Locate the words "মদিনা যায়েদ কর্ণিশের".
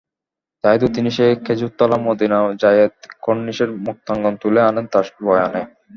2.07-3.69